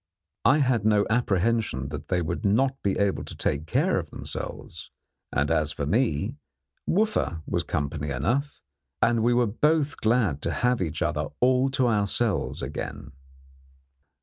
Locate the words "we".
9.21-9.35